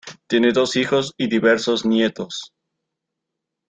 [0.25, 2.55] Tiene dos hijos y diversos nietos.